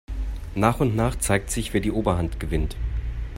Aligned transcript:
Nach 0.55 0.79
und 0.79 0.95
nach 0.95 1.15
zeigt 1.19 1.51
sich, 1.51 1.75
wer 1.75 1.79
die 1.81 1.91
Oberhand 1.91 2.39
gewinnt. 2.39 2.75